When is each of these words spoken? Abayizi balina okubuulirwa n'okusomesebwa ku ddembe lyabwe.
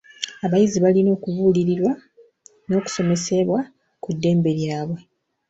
Abayizi 0.45 0.77
balina 0.85 1.09
okubuulirwa 1.17 1.91
n'okusomesebwa 2.67 3.59
ku 4.01 4.09
ddembe 4.15 4.49
lyabwe. 4.59 4.99